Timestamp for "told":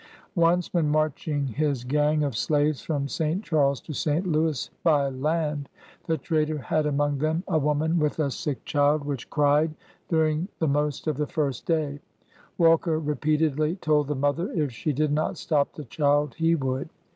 13.75-14.07